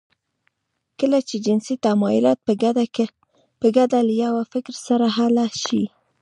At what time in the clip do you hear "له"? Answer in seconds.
4.07-4.13